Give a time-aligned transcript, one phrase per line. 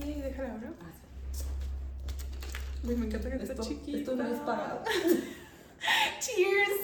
[0.00, 0.60] Yay, déjala.
[2.84, 3.98] Uy, me encanta que está Esto, chiquita.
[3.98, 4.82] esto no es pagado.
[6.20, 6.80] Cheers.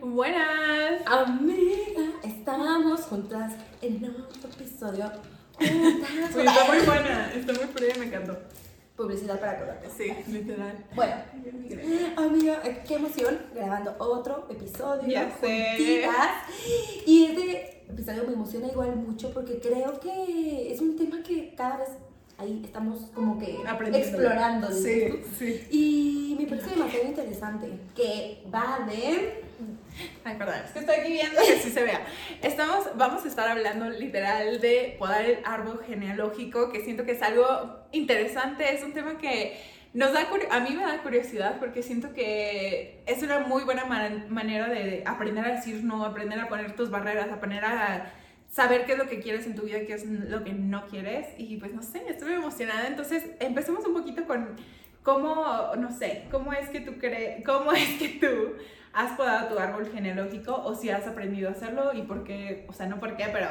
[0.00, 1.06] Buenas.
[1.06, 5.12] Amiga, estamos juntas en otro episodio.
[5.56, 6.36] Juntas.
[6.36, 7.32] Está muy buena.
[7.34, 8.38] Está muy fría, me encantó.
[8.96, 9.88] Publicidad para acordarte.
[9.96, 10.84] Sí, literal.
[10.94, 11.14] Bueno,
[12.16, 15.08] amiga, qué emoción grabando otro episodio.
[15.08, 16.06] Ya sé.
[17.06, 21.78] Y este episodio me emociona igual mucho porque creo que es un tema que cada
[21.78, 21.88] vez
[22.38, 23.58] ahí estamos como que
[23.98, 24.70] explorando.
[24.70, 25.66] Sí, sí.
[25.70, 29.42] Y me parece demasiado interesante que va de...
[30.24, 32.04] Ay, perdón, es que estoy aquí viendo que sí se vea.
[32.42, 37.22] Estamos, vamos a estar hablando literal de podar el árbol genealógico, que siento que es
[37.22, 37.44] algo
[37.92, 39.60] interesante, es un tema que
[39.94, 40.20] nos da,
[40.50, 45.02] a mí me da curiosidad porque siento que es una muy buena man- manera de
[45.06, 48.10] aprender a decir no, aprender a poner tus barreras, aprender a
[48.50, 51.26] saber qué es lo que quieres en tu vida, qué es lo que no quieres.
[51.38, 52.86] Y pues no sé, estoy emocionada.
[52.86, 54.56] Entonces, empecemos un poquito con
[55.02, 58.54] cómo, no sé, cómo es que tú crees, cómo es que tú
[58.92, 62.72] has podado tu árbol genealógico o si has aprendido a hacerlo y por qué, o
[62.72, 63.48] sea, no por qué, pero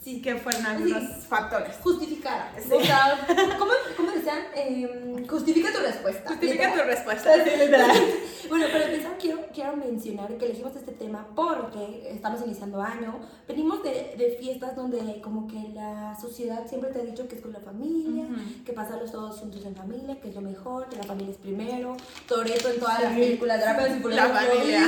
[0.00, 1.26] sí que fueron algunos Sí.
[1.28, 1.76] factores.
[1.82, 2.52] Justificada.
[2.60, 2.72] Sí.
[2.72, 3.26] O sea,
[3.58, 4.38] ¿cómo, cómo decían?
[4.54, 6.28] Em, justifica tu respuesta.
[6.30, 6.86] Justifica tu Literal.
[6.86, 7.30] respuesta.
[8.48, 13.20] Bueno, pero empezar quiero, quiero mencionar que elegimos este tema porque estamos iniciando año.
[13.46, 17.42] Venimos de, de fiestas donde como que la sociedad siempre te ha dicho que es
[17.42, 18.64] con la familia, Ujú.
[18.64, 21.94] que pasarlos todos juntos en familia, que es lo mejor, que la familia es primero.
[22.26, 24.86] Toreto en todas las películas de La lo familia.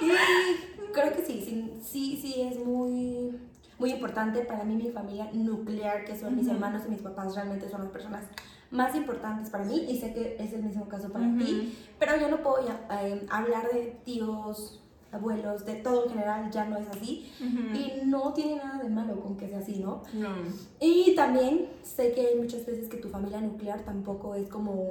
[0.00, 3.32] Y creo que sí, sí, sí, sí es muy,
[3.78, 7.68] muy importante para mí mi familia nuclear, que son mis hermanos y mis papás, realmente
[7.68, 8.24] son las personas
[8.70, 11.38] más importantes para mí y sé que es el mismo caso para Ujú.
[11.38, 16.50] ti, pero yo no puedo ya, eh, hablar de tíos, abuelos, de todo en general,
[16.50, 17.76] ya no es así Ujú.
[17.76, 20.02] y no tiene nada de malo con que sea así, ¿no?
[20.14, 20.30] No.
[20.80, 24.90] Y también sé que hay muchas veces que tu familia nuclear tampoco es como,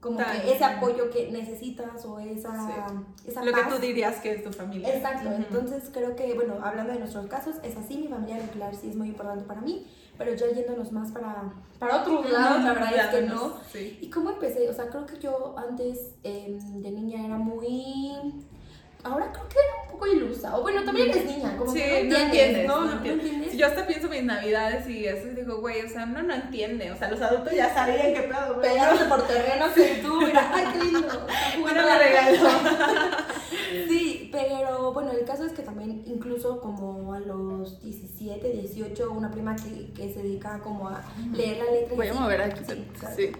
[0.00, 2.86] como Tan- que ese apoyo que necesitas o esa,
[3.26, 4.94] esa Lo que tú dirías que es tu familia.
[4.96, 8.88] Exacto, entonces creo que, bueno, hablando de nuestros casos, es así, mi familia nuclear sí
[8.88, 12.94] es muy importante para mí, pero ya yéndonos más para, para otros lados, la verdad
[12.94, 13.54] es que no.
[13.70, 13.98] Sí.
[14.00, 14.68] ¿Y cómo empecé?
[14.70, 18.34] O sea, creo que yo antes em, de niña era muy...
[19.02, 22.04] Ahora creo que era un poco ilusa, o bueno, también eres niña, como Sí, que
[22.04, 22.74] no entiendes, ¿no?
[22.76, 23.24] no ¿No, no entiendes.
[23.26, 23.56] entiendes?
[23.56, 26.90] Yo hasta pienso mis navidades y eso y digo, güey, o sea, no, no entiende.
[26.90, 28.68] O sea, los adultos ya sabían qué pedo, güey.
[28.68, 31.26] Pegándose por terrenos y tú, mira, ay, qué lindo.
[31.60, 32.48] Bueno, la me regaló.
[33.88, 39.30] Sí, pero bueno, el caso es que también incluso como a los 17, 18, una
[39.30, 41.02] prima que, que se dedica como a
[41.32, 41.94] leer la letra.
[41.94, 42.62] y Voy a mover aquí.
[43.16, 43.30] Sí.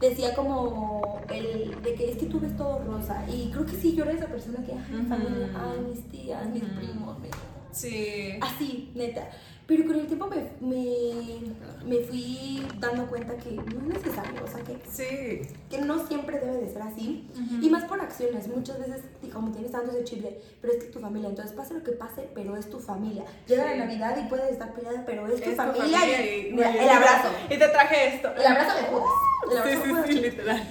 [0.00, 3.24] Decía como el de que es que tú ves todo rosa.
[3.30, 5.08] Y creo que sí, yo era esa persona que, ay, mi Ujú.
[5.08, 7.30] familia, ay, mis tías, mis primos, mis-
[7.70, 8.38] Sí.
[8.40, 9.28] Así, neta.
[9.66, 11.40] Pero con el tiempo me, me,
[11.86, 15.54] me fui dando cuenta que no es necesario, o sea, que, Sí.
[15.70, 17.30] que no siempre debe de ser así.
[17.32, 17.64] Ujú.
[17.64, 19.00] Y más por acciones, muchas veces,
[19.32, 22.28] como tienes tanto ese chile, pero es que tu familia, entonces pase lo que pase,
[22.34, 23.24] pero es tu familia.
[23.46, 23.78] Llega Sí.
[23.78, 26.52] la Navidad y puedes estar peleada, pero es tu Es tu familia, familia y, y-
[26.52, 27.28] mira, y- el abrazo.
[27.46, 28.28] Y te traje esto.
[28.36, 29.06] El abrazo de Judas.
[29.50, 30.62] El abrazo Sí, de sí, sí, literal.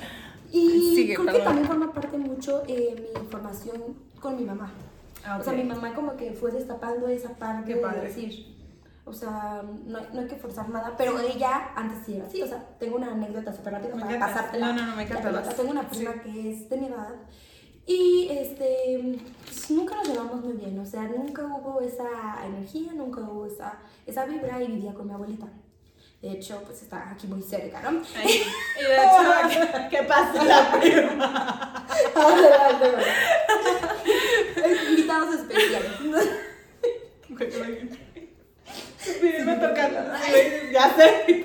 [0.51, 3.81] Y Sigue, creo que también forma parte mucho eh, mi formación
[4.19, 4.71] con mi mamá.
[5.25, 8.52] Ah, O sea, mi mamá como que fue destapando esa parte Qué de decir,
[9.05, 12.41] o sea, no, hay- no hay que forzar nada, pero ella antes sí era así,
[12.41, 14.67] o sea, tengo una anécdota súper rápida para pasártela.
[14.67, 15.43] No, no, no, me encanta.
[15.55, 16.19] Tengo una prima Sí.
[16.23, 17.09] que es de mi edad
[17.85, 23.19] y este, pues, nunca nos llevamos muy bien, o sea, nunca hubo esa energía, nunca
[23.21, 25.47] hubo esa, esa vibra y vivía con mi abuelita.
[26.21, 28.01] De hecho, pues está aquí muy cerca, ¿no?
[28.15, 28.41] Ay,
[28.79, 29.33] Y de hecho,
[29.89, 31.85] ¿qué- ¿qué pasa la prima?
[32.15, 33.03] Adelante.
[34.91, 35.91] Invitados especiales.
[39.21, 39.99] Vivirme tocando.
[40.71, 41.43] Ya sé.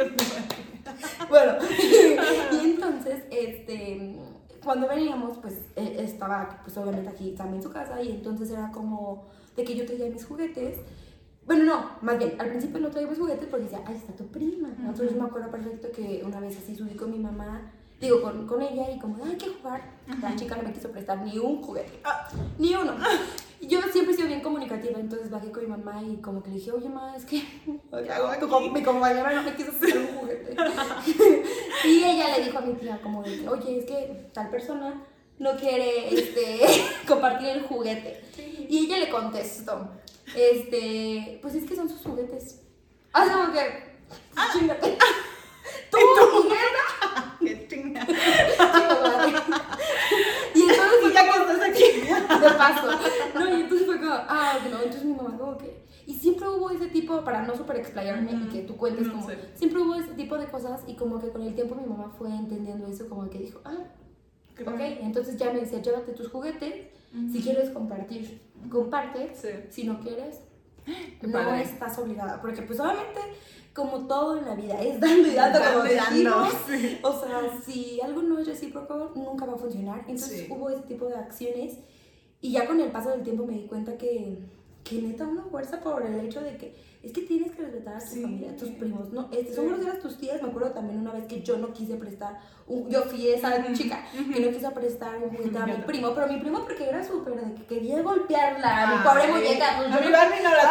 [1.29, 1.53] Bueno,
[2.53, 4.17] y entonces, este,
[4.65, 9.27] cuando veníamos, pues eh, estaba, pues obviamente aquí también su casa, y entonces era como
[9.57, 10.79] de que yo traía mis juguetes.
[11.47, 14.27] Bueno, no, más bien, al principio no traía mis juguetes porque decía, ahí está tu
[14.27, 14.69] prima.
[14.79, 18.47] Entonces yo me acuerdo perfecto que una vez así subí con mi mamá, digo, con,
[18.47, 19.83] con ella, y como, hay que jugar.
[20.23, 22.29] La chica no me quiso prestar ni un juguete, Ah.
[22.59, 22.95] ni uno.
[23.61, 26.57] Yo siempre he sido bien comunicativa, entonces bajé con mi mamá y como que le
[26.57, 27.43] dije, oye, mamá, es que
[28.05, 30.55] ¿Qué hago mi compañera no me quiso prestar un juguete.
[31.85, 35.03] y ella le dijo a mi tía como de oye, es que tal persona
[35.39, 36.61] no quiere este,
[37.09, 38.23] compartir el juguete.
[38.69, 39.89] Y ella le contestó,
[40.37, 42.61] este, pues es que son sus juguetes.
[43.13, 43.99] Ah, como que,
[44.53, 44.99] chingate.
[45.91, 45.99] Tú,
[46.45, 47.37] mierda.
[47.41, 48.07] Qué chinga.
[48.07, 49.43] Chinga madre.
[50.55, 51.59] Y entonces Y ya que estás
[52.53, 52.87] de paso.
[53.35, 55.87] No, y entonces fue como, ah, no, entonces mi mamá como que...
[56.07, 59.27] Y siempre hubo ese tipo, para no super explayarme y que tú cuentes No como,
[59.29, 59.39] sé.
[59.55, 62.31] siempre hubo ese tipo de cosas y como que con el tiempo mi mamá fue
[62.31, 63.77] entendiendo eso, como que dijo, ah,
[64.55, 64.71] Creo.
[64.71, 66.87] ok, entonces ya me decía, llévate tus juguetes,
[67.31, 68.41] si quieres compartir,
[68.71, 69.49] comparte, Sí.
[69.71, 70.41] si no quieres,
[71.23, 73.21] no estás obligada, porque pues obviamente
[73.75, 76.99] como todo en la vida es dando y dando, como dijimos, sí.
[77.03, 80.01] o sea, si algo no es recíproco, nunca va a funcionar.
[80.09, 80.47] Entonces Sí.
[80.51, 81.79] hubo ese tipo de acciones
[82.41, 84.39] y ya con el paso del tiempo me di cuenta que,
[84.85, 88.01] que neta uno fuerza por el hecho de que es que tienes que respetar a
[88.01, 88.23] tu Sí.
[88.23, 89.29] familia, a tus primos, ¿no?
[89.31, 90.43] Este, son groseras tus tías.
[90.43, 94.05] Me acuerdo también una vez que yo no quise prestar, un- yo fui esa chica
[94.35, 97.35] que no quiso prestar un juguete a mi primo, pero mi primo porque era súper
[97.35, 100.43] de que quería golpearla, a mi Ay, pobre muñeca, pues a yo mi no- Barbie
[100.43, 100.65] no la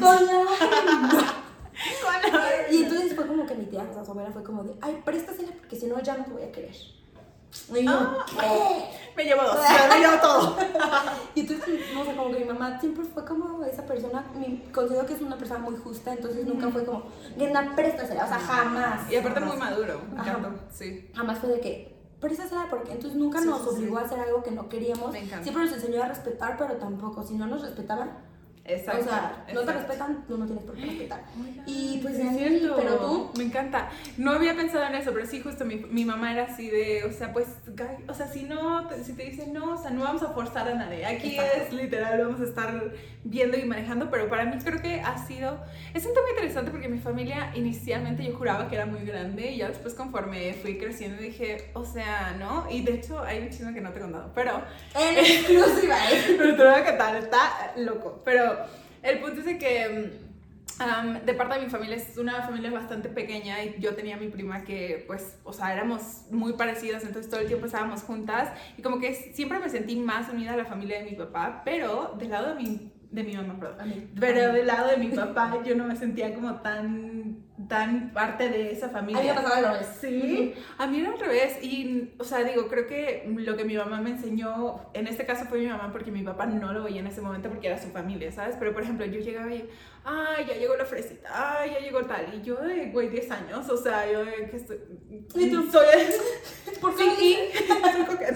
[0.00, 1.34] con la
[2.02, 5.00] Con la- y entonces fue como que mi tía, o sea, fue como de, ay,
[5.04, 6.74] préstasela porque si no ya no te voy a querer.
[7.74, 8.24] Y yo, Ah.
[8.40, 8.98] ¿qué?
[9.16, 9.56] Me llevo dos,
[9.88, 10.56] me llevo todo.
[11.34, 15.06] Y entonces, no sé, como que mi mamá siempre fue como esa persona, mi, considero
[15.06, 17.04] que es una persona muy justa, entonces nunca fue como,
[17.36, 19.10] Nena, préstasela, o sea, jamás.
[19.10, 19.56] Y aparte jamás.
[19.56, 20.50] muy maduro, me encantó.
[20.70, 21.10] Sí.
[21.14, 23.68] Jamás fue de que, préstasela porque entonces nunca Sí, nos sí.
[23.70, 25.10] obligó a hacer algo que no queríamos.
[25.12, 25.42] Me encanta.
[25.42, 28.10] Siempre nos enseñó a respetar, pero tampoco, si no nos respetaban,
[28.68, 29.00] Exacto.
[29.00, 29.72] o sea, no te exacto.
[29.72, 31.22] respetan, tú no tienes por qué respetar.
[31.40, 32.76] Oigan, Y pues es cierto.
[32.76, 33.88] pero tú, Me encanta.
[34.16, 37.12] No había pensado en eso, pero sí, justo mi, mi mamá era así de, o
[37.12, 37.46] sea, pues,
[38.08, 40.68] o sea, si no, te- si te dicen no, o sea, no vamos a forzar
[40.68, 41.04] a nadie.
[41.06, 41.62] Aquí Exacto.
[41.68, 42.92] es literal, vamos a estar
[43.24, 45.58] viendo y manejando, pero para mí creo que ha sido,
[45.94, 49.58] es un tema interesante porque mi familia inicialmente yo juraba que era muy grande y
[49.58, 52.66] ya después conforme fui creciendo dije, o sea, ¿no?
[52.70, 54.62] Y de hecho hay un chisme que no te he contado, pero...
[54.94, 56.34] en exclusiva, ¿eh?
[56.38, 58.22] Pero te lo voy a contar, está loco.
[58.24, 58.57] Pero
[59.08, 63.64] el punto es que mm, de parte de mi familia es una familia bastante pequeña
[63.64, 67.40] y yo tenía a mi prima que pues, o sea, éramos muy parecidas, entonces todo
[67.40, 70.98] el tiempo estábamos juntas y como que siempre me sentí más unida a la familia
[70.98, 73.80] de mi papá, pero del lado de mi, de mi mamá, perdón.
[73.90, 73.94] A.
[74.20, 77.38] Pero del lado de mi papá yo no me sentía como tan,
[77.68, 79.22] tan parte de esa A familia.
[79.22, 79.98] mí me pasaba al revés.
[80.00, 83.76] Sí, a mí era al revés y, o sea, digo, creo que lo que mi
[83.76, 87.00] mamá me enseñó, en este caso fue mi mamá porque mi papá no lo veía
[87.00, 88.56] en ese momento porque era su familia, ¿sabes?
[88.58, 89.68] Pero, por ejemplo, yo llegaba y,
[90.10, 91.28] ay, ya llegó la fresita,
[91.60, 94.56] ay, ya llegó tal, y yo de, güey, 10 años, o sea, yo de que
[94.56, 94.78] estoy,
[95.34, 95.68] ¿Y tú?
[95.70, 95.86] soy,
[96.80, 98.34] ¿Por coqueta.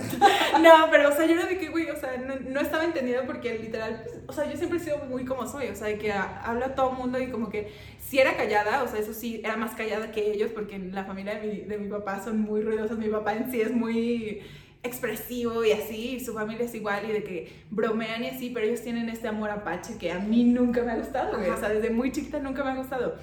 [0.60, 3.24] No, pero, o sea, yo era de que, güey, o sea, no, no estaba entendiendo
[3.26, 5.98] porque literal, pues, o sea, yo siempre he sido muy como soy, o sea, de
[5.98, 9.14] que a- hablo a todo mundo y como que si era callada, o sea, eso
[9.14, 12.22] sí, era más callada que ellos porque en la familia de mi, de mi papá
[12.22, 14.42] son muy ruidosos, mi papá en sí es muy
[14.82, 18.66] expresivo y así, y su familia es igual y de que bromean y así, pero
[18.66, 21.68] ellos tienen este amor apache que a mí nunca me ha gustado, güey, o sea,
[21.68, 23.16] desde muy chiquita nunca me ha gustado.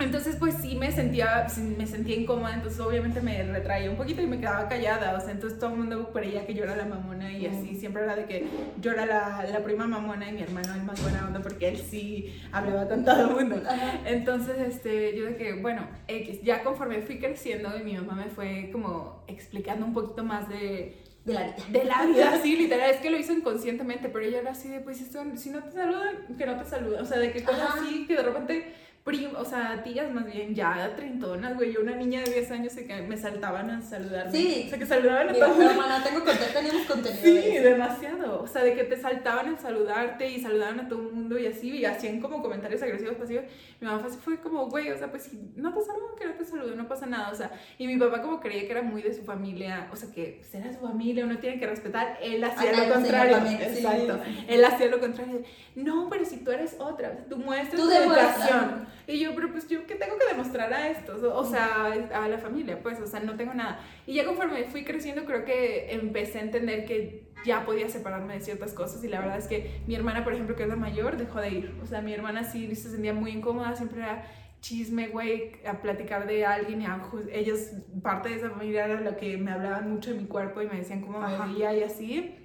[0.00, 4.22] Entonces, pues sí me sentía, sí me sentía incómoda, entonces obviamente me retraía un poquito
[4.22, 6.84] y me quedaba callada, o sea, entonces todo el mundo creía que yo era la
[6.84, 8.44] mamona y así, siempre era de que
[8.80, 11.78] yo era la, la prima mamona y mi hermano el más buena onda porque él
[11.78, 13.62] sí hablaba con todo el mundo.
[14.04, 18.30] Entonces, este, yo de que, bueno, X, ya conforme fui creciendo y mi mamá me
[18.30, 21.56] fue como explicando un poquito más de, De la vida.
[21.70, 24.80] de la vida, sí, literal, es que lo hizo inconscientemente, pero ella era así de,
[24.80, 27.76] pues, esto, si no te saludan, que no te saludan, o sea, de que cosas
[27.76, 31.94] así, que de repente, prim, o sea, tías más bien, ya treintonas, güey, yo una
[31.94, 34.62] niña de 10 años que me saltaban a saludarme, Sí.
[34.66, 35.82] o sea, que saludaban a Mira, todo pero mundo.
[35.82, 37.22] hermana, tengo contenido, teníamos contenido.
[37.22, 38.42] Sí, de demasiado.
[38.42, 41.46] O sea, de que te saltaban en saludarte y saludaban a todo el mundo y
[41.46, 43.44] así, y hacían como comentarios agresivos, pasivos.
[43.78, 46.32] Mi mamá fue, fue como, güey, o sea, pues si no te saludan, que no
[46.32, 47.28] te saluden, no pasa nada.
[47.30, 50.10] O sea, y mi papá como creía que era muy de su familia, o sea,
[50.10, 52.16] que era su familia, uno tiene que respetar.
[52.22, 53.36] Él hacía lo contrario.
[53.46, 53.54] sí.
[53.64, 54.18] Exacto.
[54.48, 55.42] Él hacía lo contrario.
[55.74, 58.93] No, pero si tú eres otra, tú muestras Tú tu educación.
[59.06, 61.22] Y yo, pero pues yo, ¿qué tengo que demostrar a estos?
[61.22, 63.80] O, sea, a la familia, pues, o sea, no tengo nada.
[64.06, 68.40] Y ya conforme fui creciendo, creo que empecé a entender que ya podía separarme de
[68.40, 69.04] ciertas cosas.
[69.04, 71.50] Y la verdad es que mi hermana, por ejemplo, que es la mayor, dejó de
[71.50, 71.74] ir.
[71.82, 74.24] O sea, mi hermana sí se sentía muy incómoda, siempre era
[74.64, 76.98] chisme, güey, a platicar de alguien y a
[77.32, 77.72] ellos,
[78.02, 80.76] parte de esa familia era lo que me hablaban mucho de mi cuerpo y me
[80.76, 82.43] decían cómo me veía y así.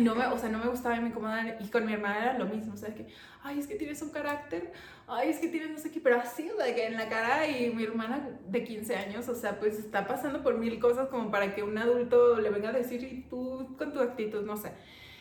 [0.00, 1.56] No me, o sea, no me gustaba y me incomodaba.
[1.60, 3.06] Y con mi hermana era lo mismo, o sea, que,
[3.42, 4.72] ay, es que tienes un carácter,
[5.06, 7.46] ay, es que tienes no sé qué, pero así, o sea, que en la cara
[7.48, 11.30] y mi hermana de 15 años, o sea, pues está pasando por mil cosas como
[11.30, 14.72] para que un adulto le venga a decir y tú con tu actitud, no sé.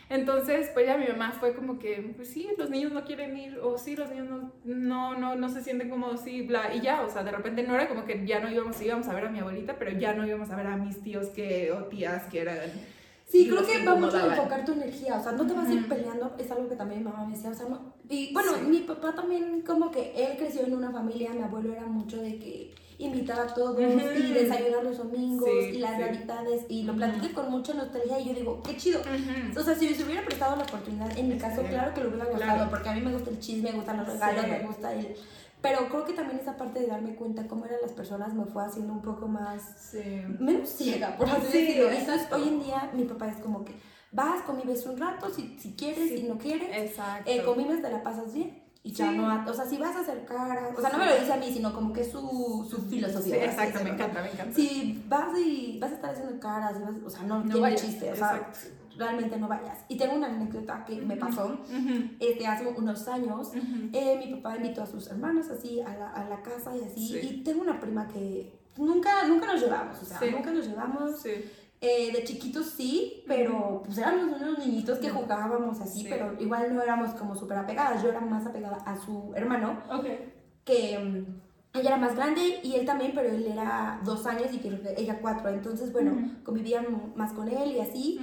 [0.10, 3.60] Entonces, pues ya mi mamá fue como que, pues sí, los niños no quieren ir,
[3.60, 7.02] o sí, los niños no, no, no, no se sienten como sí, bla, y ya,
[7.04, 9.30] o sea, de repente no era como que ya no íbamos, íbamos a ver a
[9.30, 12.42] mi abuelita, pero ya no íbamos a ver a mis tíos que, o tías que
[12.42, 12.70] eran...
[13.34, 15.74] Sí, creo que va mucho a enfocar tu energía, o sea, no te vas a
[15.74, 18.52] ir peleando, es algo que también mi mamá me decía, o sea, no, y bueno,
[18.54, 18.62] Sí.
[18.68, 22.38] mi papá también como que él creció en una familia, mi abuelo era mucho de
[22.38, 27.50] que invitar a todos y desayunar los domingos y las navidades y lo platiqué con
[27.50, 29.02] mucha nostalgia y yo digo, qué chido.
[29.58, 32.26] O sea, si se hubiera prestado la oportunidad, en mi caso, claro que lo hubiera
[32.26, 35.16] gustado, porque a mí me gusta el chisme, me gustan los regalos, me gusta el...
[35.64, 38.64] Pero creo que también esa parte de darme cuenta cómo eran las personas me fue
[38.64, 39.96] haciendo un poco más...
[40.40, 41.90] menos ciega, por así decirlo.
[41.90, 43.74] Entonces, hoy en día mi papá es como que
[44.12, 46.70] vas, convives un rato, si, si quieres, si no quieres.
[46.72, 47.32] Exacto.
[47.32, 50.26] Eh, convives, te la pasas bien y ya no, o sea, si vas a hacer
[50.26, 52.82] caras, o sea, no me lo dice a mí, sino como que es su, su
[52.90, 53.36] filosofía.
[53.36, 54.54] Sí, exacto, me encanta, me encanta.
[54.54, 58.12] Si vas y vas a estar haciendo caras, vas, o sea, no, no tiene chiste,
[58.12, 58.52] o sea,
[58.98, 59.86] realmente no vayas.
[59.88, 61.58] Y tengo una anécdota que me pasó
[62.20, 63.52] este, hace unos años.
[63.94, 67.20] eh, mi papá invitó a sus hermanos así a la, a la casa y así,
[67.22, 71.20] y tengo una prima que nunca, nunca nos llevamos, o sea, nunca nos llevamos.
[71.20, 71.32] Sí
[71.86, 76.82] eh, de chiquitos sí, pero pues éramos unos niñitos que jugábamos así, pero igual no
[76.82, 78.02] éramos como súper apegadas.
[78.02, 79.84] Yo era más apegada a su hermano,
[80.64, 81.42] que mm,
[81.76, 84.62] ella era más grande y él también, pero él era dos años y
[84.96, 85.50] ella cuatro.
[85.50, 88.20] Entonces, bueno, convivíamos más con él y así.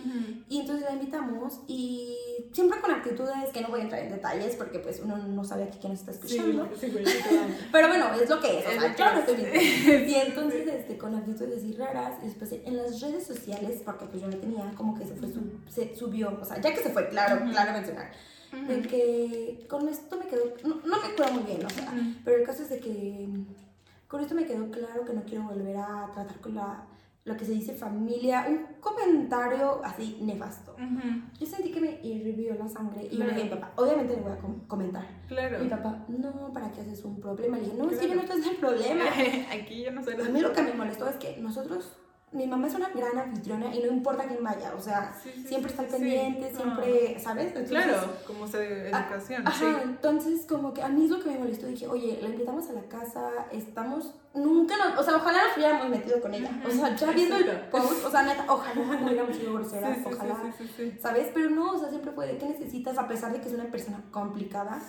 [0.49, 2.17] Y entonces la invitamos y
[2.53, 5.65] siempre con actitudes que no voy a entrar en detalles porque pues uno no sabe
[5.65, 6.69] aquí quién nos está escuchando.
[7.73, 8.67] pero bueno, es lo que es.
[8.69, 10.09] O sea, yo no estoy.
[10.09, 14.23] Y entonces este, con actitudes así raras, y después en las redes sociales, porque pues
[14.23, 15.29] yo no tenía, como que se, fue,
[15.69, 18.13] se subió, o sea, ya que se fue, claro, claro mencionar
[18.71, 21.93] de que con esto me quedó, no, me acuerdo muy bien, o sea,
[22.25, 23.29] pero el caso es de que
[24.09, 26.85] con esto me quedó claro que no quiero volver a tratar con la,
[27.25, 30.75] lo que se dice familia, un comentario así nefasto.
[31.39, 34.17] Yo sentí que me hirvió la sangre y yo le dije a mi papá, obviamente
[34.17, 35.07] le voy a comentar.
[35.29, 35.59] Claro.
[35.61, 37.59] Mi papá, no, ¿para qué haces un problema?
[37.59, 39.05] Le dije, no, es que yo no estoy el problema.
[39.53, 41.97] Aquí yo no soy A mí lo que me molestó es que nosotros
[42.33, 45.13] mi mamá es una gran anfitriona y no importa quién vaya, o sea,
[45.47, 47.53] siempre está al pendiente, siempre, ¿sabes?
[47.69, 49.47] claro, como se educación.
[49.47, 52.69] Ajá, entonces como que a mí es lo que me molestó, dije, oye, la invitamos
[52.71, 56.71] a la casa, estamos, nunca nos, o sea, ojalá nos hubiéramos metido con ella, o
[56.71, 60.55] sea, ya viendo el post, o sea, neta, ojalá no hubiéramos sido groseras, ojalá,
[61.01, 61.31] ¿sabes?
[61.35, 63.71] Pero no, o sea, siempre fue de qué necesitas, a pesar de que es una
[63.71, 64.81] persona complicada.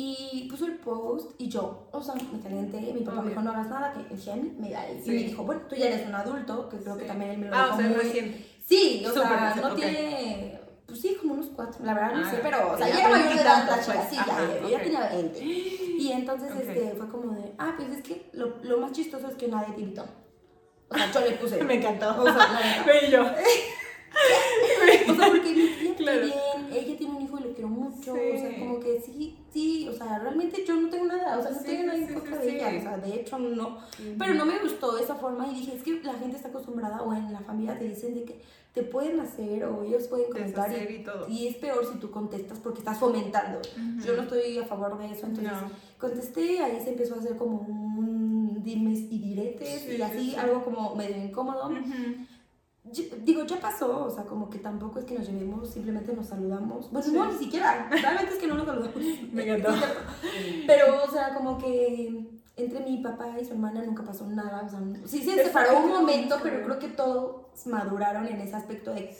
[0.00, 2.80] Sí y puso el post y yo, o sea, me calenté.
[2.92, 4.90] Mi papá me dijo, no hagas nada, que el gen me da.
[4.90, 7.48] Y me dijo, bueno, tú ya eres un adulto, que creo que también él me
[7.48, 7.72] lo ah, dijo.
[7.72, 7.96] Ah, o sea, muy...
[7.98, 8.46] reciente.
[8.66, 10.60] Sí, o sea, no tiene.
[10.86, 13.08] Pues sí, como unos cuatro, la verdad no sé, ah, pero, o sea, ya era
[13.10, 15.44] mayor de edad la chica, sí, ya, ya tenía 20.
[15.44, 19.36] Y entonces, este, fue como de, ah, pues es que lo, lo más chistoso es
[19.36, 20.04] que nadie te invitó.
[20.88, 21.62] O sea, yo le puse.
[21.64, 22.22] me encantó.
[22.22, 23.22] O sea, yo.
[25.12, 26.20] o sea, porque me claro.
[26.22, 29.88] bien, ella tiene un hijo y lo quiero mucho, o sea, como que sí, sí,
[29.88, 32.56] o sea, realmente yo no tengo nada, o sea, no tengo nada en contra de
[32.56, 33.78] ella, o sea, de hecho no,
[34.18, 37.12] pero no me gustó esa forma y dije, es que la gente está acostumbrada o
[37.12, 38.40] en la familia te dicen de que
[38.72, 42.78] te pueden hacer o ellos pueden comentar y, y, es peor si tú contestas porque
[42.78, 43.60] estás fomentando.
[44.04, 45.52] Yo no estoy a favor de eso, entonces
[45.98, 50.94] contesté, ahí se empezó a hacer como un dimes y diretes y así, algo como
[50.94, 51.70] medio incómodo
[53.24, 56.90] digo, ya pasó, o sea, como que tampoco es que nos llevemos, simplemente nos saludamos.
[56.90, 58.96] Bueno, no, ni siquiera, realmente es que no nos saludamos.
[59.32, 59.70] Me encantó.
[60.66, 64.68] Pero, o sea, como que entre mi papá y su hermana nunca pasó nada, o
[64.68, 69.10] sea, sí se separó un momento, pero creo que todos maduraron en ese aspecto de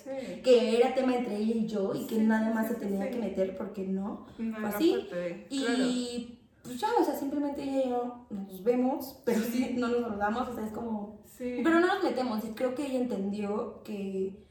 [0.43, 3.57] que era tema entre ella y yo y que nada más se tenía que meter
[3.57, 5.07] porque no, no así.
[5.49, 10.03] Y pues ya, o sea, simplemente ella y yo nos vemos, pero sí, no nos
[10.03, 14.45] saludamos, o sea, es como pero no nos metemos y creo que ella entendió que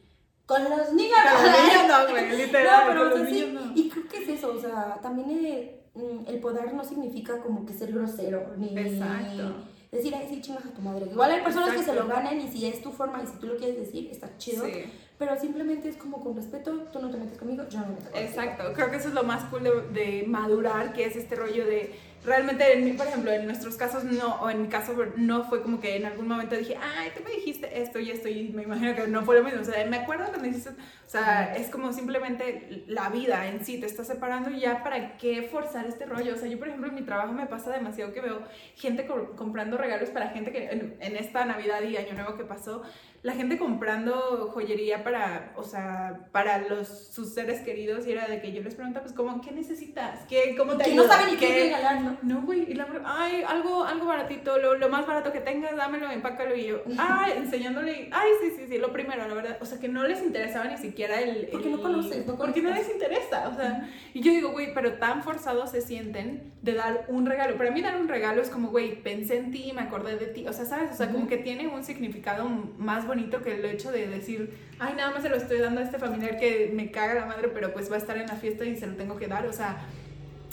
[0.46, 1.18] con los niños
[1.88, 2.84] no, güey, literal.
[2.88, 3.10] pero
[3.54, 3.72] no.
[3.76, 7.66] Y creo que es eso, o sea, también el, mm, el poder no significa como
[7.66, 9.58] que ser grosero, ni, Exacto.
[9.92, 11.06] decir, ay, sí, chingas a tu madre.
[11.12, 13.48] Igual hay personas que se lo ganan y si es tu forma y si tú
[13.48, 14.66] lo quieres decir, está chido.
[14.66, 14.86] Sí.
[15.20, 18.10] Pero simplemente es como con respeto, tú no te metes conmigo, yo no me meto
[18.10, 18.30] conmigo.
[18.30, 21.66] Exacto, creo que eso es lo más cool de, de madurar, que es este rollo
[21.66, 25.80] de realmente, por ejemplo, en nuestros casos no, o en mi caso no fue como
[25.80, 28.96] que en algún momento dije, ay, tú me dijiste esto y esto, y me imagino
[28.96, 29.62] que no fue lo mismo.
[29.62, 33.80] O sea, me acuerdo cuando dijiste, o sea, es como simplemente la vida en sí
[33.80, 36.34] te está separando y ya para qué forzar este rollo.
[36.36, 38.42] O sea, yo, por ejemplo, en mi trabajo me pasa demasiado que veo
[38.76, 42.84] gente comprando regalos para gente que en, en esta Navidad y Año Nuevo que pasó,
[43.22, 48.42] la gente comprando joyería para, o sea, para los, sus seres queridos y era de
[48.42, 50.22] que yo les preguntaba, pues, ¿cómo, ¿qué necesitas?
[50.30, 52.18] ¿Qué, ¿Cómo te Que no saben ni qué regalar, ¿no?
[52.22, 56.10] No, güey, y la ay, algo, algo baratito, lo, lo, más barato que tengas, dámelo,
[56.10, 59.80] empácalo y yo, ay, enseñándole, ay, sí, sí, sí, lo primero, la verdad, o sea,
[59.80, 61.50] que no les interesaba ni siquiera el...
[61.52, 64.94] Porque no conoces, no Porque no les interesa, o sea, y yo digo, güey, pero
[64.94, 67.58] tan forzados se sienten de dar un regalo.
[67.58, 70.48] Para mí dar un regalo es como, güey, pensé en ti, me acordé de ti,
[70.48, 70.92] o sea, ¿sabes?
[70.92, 72.48] O sea, como que tiene un significado
[72.78, 75.84] más bonito que el hecho de decir, ay, nada más se lo estoy dando a
[75.84, 78.64] este familiar que me caga la madre, pero pues va a estar en la fiesta
[78.64, 79.46] y se lo tengo que dar.
[79.46, 79.80] O sea,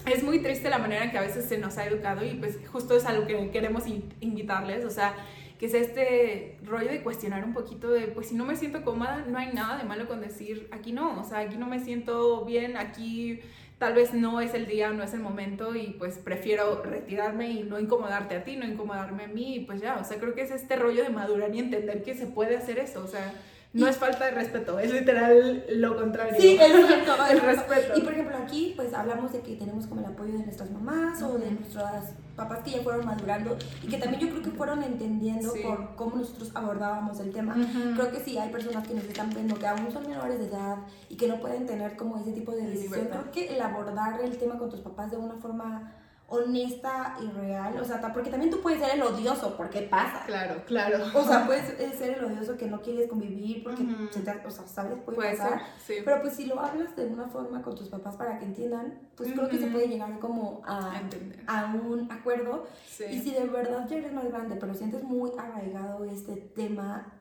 [0.04, 2.58] es muy triste la manera en que a veces se nos ha educado y pues
[2.72, 3.84] justo es algo que queremos
[4.20, 5.14] invitarles, o sea,
[5.58, 9.24] que es este rollo de cuestionar un poquito de, pues si no me siento cómoda,
[9.26, 12.44] no hay nada de malo con decir, aquí no, o sea, aquí no me siento
[12.44, 13.40] bien, aquí
[13.78, 17.62] tal vez no es el día, no es el momento y pues prefiero retirarme y
[17.62, 20.42] no incomodarte a ti, no incomodarme a mí y pues ya, o sea, creo que
[20.42, 23.32] es este rollo de madurar y entender que se puede hacer eso, o sea,
[23.76, 26.34] no es falta de respeto, es literal lo contrario.
[26.38, 27.98] Sí, es cierto, el respeto.
[27.98, 31.22] Y por ejemplo, aquí pues hablamos de que tenemos como el apoyo de nuestras mamás
[31.22, 34.82] o de nuestras papás que ya fueron madurando y que también yo creo que fueron
[34.82, 37.54] entendiendo por cómo nosotros abordábamos el tema.
[37.94, 40.78] Creo que sí hay personas que nos están viendo que aún son menores de edad
[41.08, 43.08] y que no pueden tener como ese tipo de decisión.
[43.08, 45.92] Creo que el abordar el tema con tus papás de una forma
[46.28, 50.24] honesta y real, o sea, porque también tú puedes ser el odioso, porque pasa.
[50.26, 50.98] Claro, claro.
[51.14, 51.66] O sea, puedes
[51.96, 55.62] ser el odioso que no quieres convivir, porque, o sea, sabes, puede, pasar.
[55.78, 55.94] sí.
[56.04, 59.32] Pero pues si lo hablas de una forma con tus papás para que entiendan, pues
[59.32, 61.00] creo que se puede llegar como a,
[61.46, 62.66] a un acuerdo.
[63.08, 67.12] Y si de verdad ya eres más grande, pero sientes muy arraigado este tema,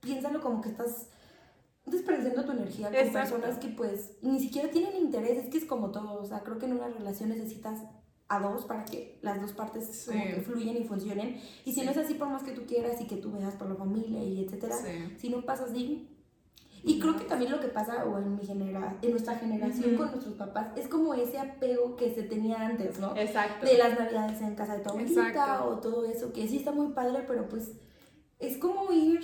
[0.00, 1.06] piénsalo como que estás
[1.86, 5.90] desperdiciando tu energía con personas que pues ni siquiera tienen interés, es que es como
[5.90, 7.80] todo, o sea, creo que en una relación necesitas
[8.30, 10.08] a dos para que las dos partes
[10.44, 11.40] fluyan y funcionen.
[11.64, 13.68] Y si no es así, por más que tú quieras y que tú veas por
[13.68, 14.76] la familia y etcétera,
[15.18, 16.06] si no pasas de...
[16.82, 20.12] Y creo que también lo que pasa o en, mi genera, en nuestra generación con
[20.12, 23.14] nuestros papás es como ese apego que se tenía antes, ¿no?
[23.16, 23.66] Exacto.
[23.66, 26.92] De las navidades en casa de tu abuelita o todo eso, que sí está muy
[26.92, 27.72] padre, pero pues
[28.38, 29.20] es como ir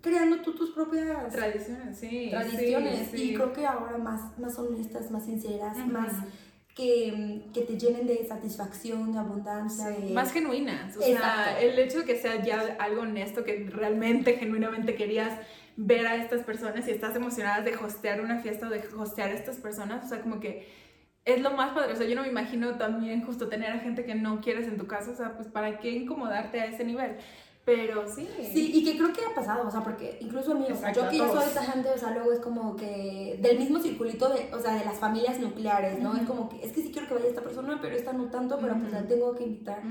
[0.00, 2.28] creando tú tus propias tradiciones, sí.
[2.30, 3.12] Tradiciones.
[3.14, 6.14] Y creo que ahora más, más honestas, más sinceras, más
[6.80, 9.94] que, que, te llenen de satisfacción, de abundancia.
[10.14, 10.96] Más genuinas.
[10.96, 15.38] O sea, el hecho de que sea ya algo honesto, que realmente, genuinamente querías
[15.76, 19.34] ver a estas personas y estás emocionada de hostear una fiesta o de hostear a
[19.34, 20.68] estas personas, o sea, como que
[21.24, 21.92] es lo más padre.
[21.92, 24.78] O sea, yo no me imagino también justo tener a gente que no quieres en
[24.78, 27.16] tu casa, o sea, pues para qué incomodarte a ese nivel.
[27.70, 28.28] Pero sí.
[28.52, 30.92] Sí, y que creo que ha pasado, o sea, porque incluso a mí, o sea,
[30.92, 34.52] yo que ya soy gente, o sea, luego es como que del mismo circulito de,
[34.52, 36.16] o sea, de las familias nucleares, ¿no?
[36.16, 38.58] Es como que, es que sí quiero que vaya esta persona, pero esta no tanto,
[38.60, 39.82] pero pues la tengo que invitar.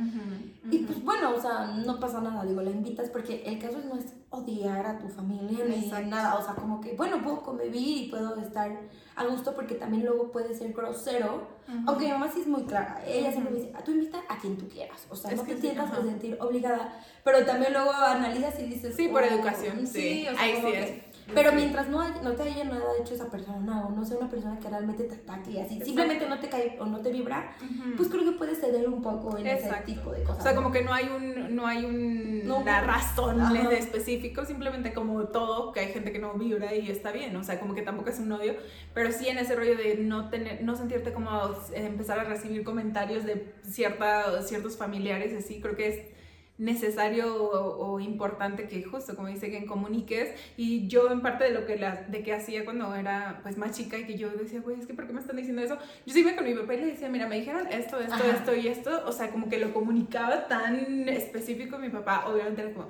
[0.69, 3.96] Y pues bueno, o sea, no pasa nada, digo, la invitas porque el caso no
[3.96, 8.09] es odiar a tu familia ni nada, o sea, como que, bueno, puedo convivir y
[8.09, 8.77] puedo estar
[9.15, 11.48] a gusto porque también luego puede ser grosero,
[11.86, 14.38] aunque mi mamá sí es muy clara, ella siempre me dice, a tú invita a
[14.38, 18.60] quien tú quieras, o sea, no te sientas a sentir obligada, pero también luego analizas
[18.60, 21.08] y dices, sí, por oh, educación, sí, o sea, ahí sí es.
[21.33, 24.59] Pero mientras no, no te haya nada hecho esa persona o no sea una persona
[24.59, 27.55] que realmente te ataque y así, simplemente no te cae o no te vibra,
[27.98, 30.39] pues creo que puedes ceder un poco en ese tipo de cosas.
[30.39, 34.94] O sea, como que no hay un, no hay un, una razón de específico, simplemente
[34.94, 37.81] como todo, que hay gente que no vibra y está bien, o sea, como que
[37.81, 38.55] tampoco es un odio,
[38.94, 41.29] pero sí en ese rollo de no tener, no sentirte como
[41.74, 46.19] empezar a recibir comentarios de cierta, ciertos familiares, así, creo que es
[46.59, 50.29] necesario o, importante que justo como dice que comuniques.
[50.57, 53.72] Y yo en parte de lo que la, de que hacía cuando era pues más
[53.72, 56.13] chica y que yo decía güey es que por qué me están diciendo eso yo
[56.13, 58.67] sí iba con mi papá y le decía mira me dijeron esto esto esto y
[58.67, 62.87] esto o sea como que lo comunicaba tan específico mi papá obviamente era como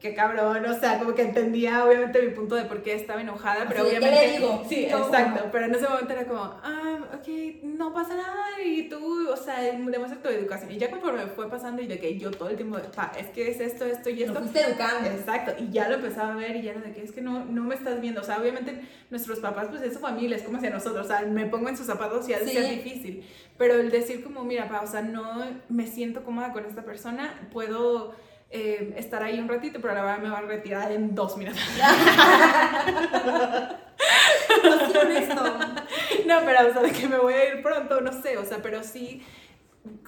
[0.00, 3.66] qué cabrón, o sea, como que entendía obviamente mi punto de por qué estaba enojada,
[3.68, 4.38] pero obviamente...
[4.38, 8.88] digo, sí, exacto, pero en ese momento era como, ah, ok, no pasa nada y
[8.88, 10.70] tú, o sea, demuestra tu educación.
[10.70, 13.50] Y ya conforme fue pasando y de que yo todo el tiempo, pa, es que
[13.50, 14.34] es esto, esto y esto.
[14.34, 15.10] Lo fuiste educando.
[15.10, 17.44] Exacto, y ya lo empezaba a ver y ya era de que es que no,
[17.44, 20.58] no me estás viendo, o sea, obviamente nuestros papás, pues es su familia, es como
[20.58, 23.24] hacia nosotros, o sea, me pongo en sus zapatos y ha de ser difícil,
[23.56, 27.48] pero el decir como, mira, pa, o sea, no me siento cómoda con esta persona,
[27.52, 28.14] puedo
[28.50, 31.60] eh, estar ahí un ratito, pero la verdad me va a retirar en dos minutos.
[36.26, 38.62] no, pero o sea, de que me voy a ir pronto, no sé, o sea,
[38.62, 39.22] pero sí,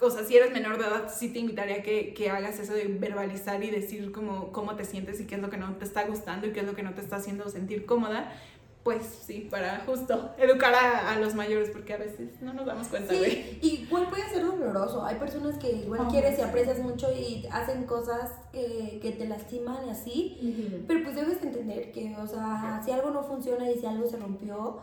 [0.01, 3.63] o si eres menor de edad, sí te invitaría que, que hagas eso de verbalizar
[3.63, 6.47] y decir cómo, cómo te sientes y qué es lo que no te está gustando
[6.47, 8.33] y qué es lo que no te está haciendo sentir cómoda,
[8.83, 12.89] pues sí, para justo educar a, a, los mayores, porque a veces no nos damos
[12.89, 15.05] cuenta, sí, Igual puede ser doloroso.
[15.05, 19.87] Hay personas que igual quieres y aprecias mucho y hacen cosas que, que te lastiman
[19.87, 23.87] y así, pero pues debes entender que, o sea, si algo no funciona y si
[23.87, 24.81] algo se rompió,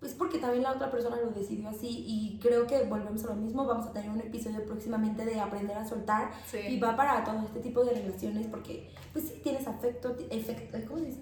[0.00, 2.04] pues porque también la otra persona lo decidió así.
[2.06, 5.76] Y creo que volvemos a lo mismo, vamos a tener un episodio próximamente de aprender
[5.76, 6.30] a soltar
[6.68, 11.00] y va para todo este tipo de relaciones porque pues sí tienes afecto, efecto, ¿cómo
[11.00, 11.20] se dice?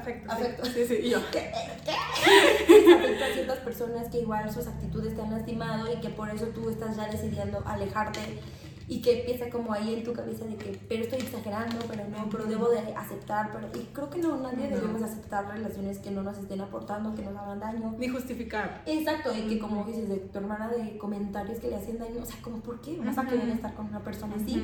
[0.00, 0.32] Afecto.
[0.32, 0.64] Afecto.
[0.66, 1.18] Sí, sí, y yo.
[1.30, 1.52] ¿Qué?
[1.84, 2.94] ¿Qué?
[2.94, 6.46] afecto a ciertas personas que igual sus actitudes te han lastimado y que por eso
[6.46, 8.20] tú estás ya decidiendo alejarte
[8.90, 12.28] y que empieza como ahí en tu cabeza de que, pero estoy exagerando, pero no,
[12.28, 16.24] pero debo de aceptar, pero y creo que no, nadie debemos aceptar relaciones que no
[16.24, 17.94] nos estén aportando, que nos hagan daño.
[17.96, 18.82] Ni justificar.
[18.86, 22.26] Exacto, y que como dices de tu hermana de comentarios que le hacen daño, o
[22.26, 24.60] sea, como, ¿por qué vas a querer estar con una persona así?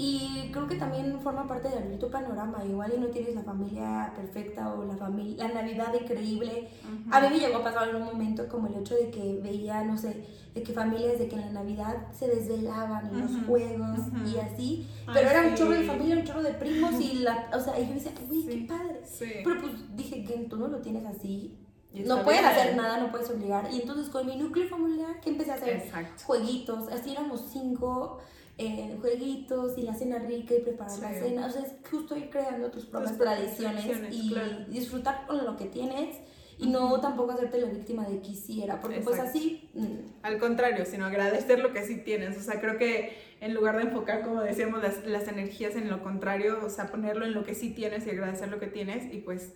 [0.00, 2.64] Y creo que también forma parte de abrir tu panorama.
[2.64, 6.68] Igual y no tienes la familia perfecta o la familia, la Navidad increíble.
[7.10, 9.82] A mí me llegó a pasar en un momento como el hecho de que veía,
[9.82, 13.98] no sé, de que familias de que en la Navidad se desvelaban en los juegos
[14.32, 14.88] y así.
[15.12, 17.88] Pero era un chorro de familia, un chorro de primos y la, o sea, y
[17.88, 19.00] yo decía, uy, qué padre.
[19.42, 21.58] Pero pues dije que tú no lo tienes así.
[21.92, 23.68] No puedes hacer nada, no puedes obligar.
[23.72, 25.90] Y entonces con mi núcleo familiar, que empecé a hacer
[26.24, 28.20] jueguitos, así éramos cinco
[28.58, 31.46] eh, jueguitos y la cena rica y preparar la cena.
[31.46, 34.34] O sea, es justo ir creando tus propias tradiciones, y
[34.68, 36.16] disfrutar con lo que tienes
[36.58, 39.70] y no tampoco hacerte la víctima de quisiera, porque pues así...
[39.74, 40.22] Mm.
[40.22, 42.36] Al contrario, sino agradecer lo que sí tienes.
[42.36, 46.02] O sea, creo que en lugar de enfocar, como decíamos, las, las energías en lo
[46.02, 49.18] contrario, o sea, ponerlo en lo que sí tienes y agradecer lo que tienes y
[49.18, 49.54] pues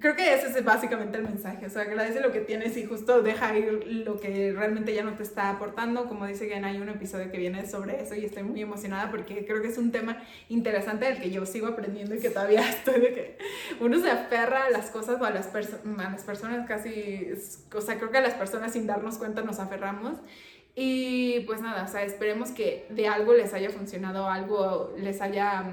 [0.00, 3.22] creo que ese es básicamente el mensaje, o sea, agradece lo que tienes y justo
[3.22, 6.88] deja ir lo que realmente ya no te está aportando, como dice Gen, hay un
[6.88, 10.22] episodio que viene sobre eso y estoy muy emocionada porque creo que es un tema
[10.48, 13.38] interesante del que yo sigo aprendiendo y que todavía estoy de que
[13.80, 17.28] uno se aferra a las cosas o a las, a las personas casi,
[17.74, 20.18] o sea, creo que a las personas sin darnos cuenta nos aferramos.
[20.80, 25.64] Y pues nada, o sea, esperemos que de algo les haya funcionado, algo les haya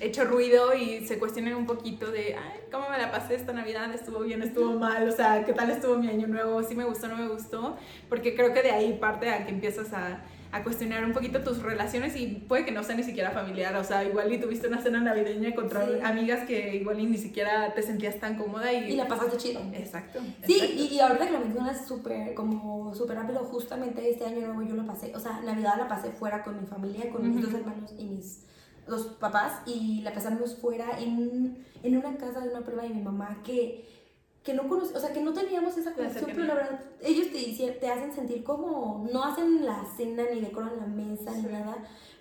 [0.00, 3.92] hecho ruido y se cuestionen un poquito de, ay, ¿cómo me la pasé esta Navidad?
[3.94, 4.42] ¿Estuvo bien?
[4.42, 5.08] ¿Estuvo mal?
[5.08, 6.62] O sea, ¿qué tal estuvo mi año nuevo?
[6.62, 7.08] ¿Sí me gustó?
[7.08, 7.76] ¿No me gustó?
[8.08, 11.62] Porque creo que de ahí parte a que empiezas a, a cuestionar un poquito tus
[11.62, 14.80] relaciones y puede que no sea ni siquiera familiar, o sea, igual y tuviste una
[14.80, 18.92] cena navideña contra amigas que igual y ni siquiera te sentías tan cómoda y...
[18.92, 19.60] Y la pasaste chido.
[19.72, 20.20] Exacto.
[20.46, 24.62] Sí, Y, y, ahorita que lo mencionas súper, como súper rápido, justamente este año nuevo
[24.62, 27.52] yo lo pasé, o sea, Navidad la pasé fuera con mi familia, con mis dos
[27.52, 28.44] hermanos y mis
[28.86, 33.02] los papás y la pasamos fuera en, en una casa de una prueba de mi
[33.02, 33.88] mamá que,
[34.42, 37.70] que no conoce, o sea, que no teníamos esa conexión, pero la verdad, ellos te,
[37.72, 41.76] te hacen sentir como, no hacen la cena ni decoran la mesa ni nada,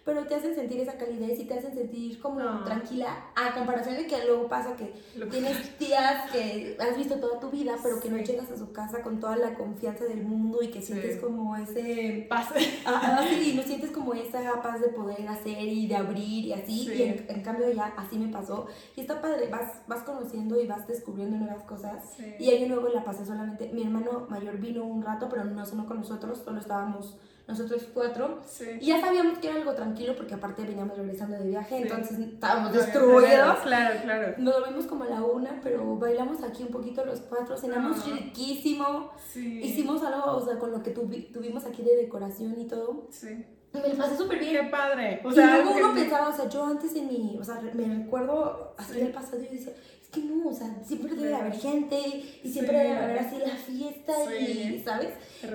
[0.06, 4.06] pero te hacen sentir esa calidez y te hacen sentir como tranquila, a comparación de
[4.06, 4.94] que luego pasa que
[5.32, 9.02] tienes tías que has visto toda tu vida, pero que no llegas a su casa
[9.02, 12.50] con toda la confianza del mundo y que sientes como ese paz.
[12.86, 16.54] Ah, ah, sí, no sientes como esa paz de poder hacer y de abrir y
[16.54, 18.68] así, y en, cambio ya así me pasó.
[18.96, 22.04] Y está padre, vas, vas conociendo y vas descubriendo nuevas cosas.
[22.39, 25.86] Y año nuevo la pasé solamente, mi hermano mayor vino un rato, pero no solo
[25.86, 28.42] con nosotros, solo estábamos nosotros cuatro.
[28.80, 32.74] Y ya sabíamos que era algo tranquilo porque aparte veníamos regresando de viaje, entonces estábamos
[32.74, 33.60] destruidos.
[33.60, 34.36] Claro, claro.
[34.38, 38.12] Nos dormimos como a la una, pero bailamos aquí un poquito los cuatro, cenamos ah.
[38.14, 39.12] riquísimo.
[39.36, 43.08] Hicimos algo, o sea, con lo que tuvimos aquí de decoración y todo.
[43.12, 43.46] Sí.
[43.74, 44.66] Y me lo pasé súper bien.
[44.66, 45.22] Qué padre.
[45.24, 48.04] O sea, y luego uno pensaba, o sea, yo antes en mi, o sea, me
[48.04, 51.54] recuerdo así del pasado y yo decía, es que no, o sea, siempre debe haber
[51.54, 51.98] gente
[52.44, 55.10] y siempre debe haber así la fiesta y, ¿sabes?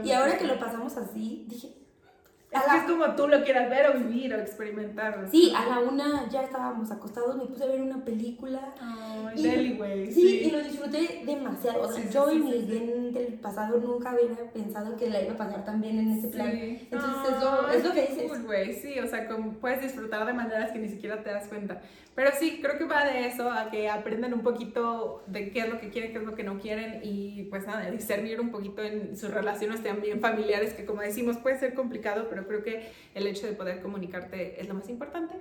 [0.04, 1.77] Y ahora que lo pasamos así, dije,
[2.50, 5.28] es que es como tú lo quieras ver o vivir o experimentar.
[5.30, 8.74] Sí, a la una ya estábamos acostados, me puse a ver una película.
[8.80, 10.10] Ay, Deli, güey.
[10.10, 11.82] Sí, y lo disfruté demasiado.
[11.82, 15.36] O sea, yo en mi bien del pasado nunca hubiera pensado que la iba a
[15.36, 16.50] pasar tan bien en ese plan.
[16.50, 18.30] Entonces, eso es lo que dices.
[18.30, 21.48] Cool, güey, sí, o sea, como puedes disfrutar de maneras que ni siquiera te das
[21.48, 21.82] cuenta.
[22.14, 25.68] Pero sí, creo que va de eso, a que aprendan un poquito de qué es
[25.68, 28.82] lo que quieren, qué es lo que no quieren y pues nada, discernir un poquito
[28.82, 33.26] en sus relaciones también familiares, que como decimos puede ser complicado, pero creo que el
[33.26, 35.34] hecho de poder comunicarte es lo más importante.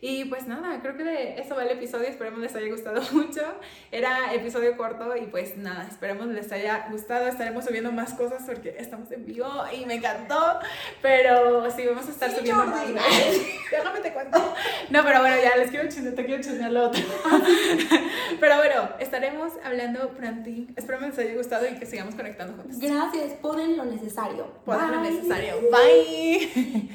[0.00, 3.40] Y pues nada, creo que de eso va el episodio, esperemos les haya gustado mucho.
[3.90, 8.76] Era episodio corto y pues nada, esperemos les haya gustado, estaremos subiendo más cosas porque
[8.78, 10.58] estamos en vivo y me encantó,
[11.00, 12.86] pero sí, vamos a estar subiendo más.
[13.70, 14.54] Déjame te cuento.
[14.90, 17.02] No, pero bueno, ya les quiero chismear, te quiero chismear lo otro.
[18.40, 20.34] pero bueno, estaremos hablando pronto.
[20.76, 22.78] Espero les haya gustado y que sigamos conectando juntos.
[22.78, 24.52] Gracias, ponen lo necesario.
[24.64, 25.54] Ponen lo necesario.
[25.70, 26.88] Bye thank you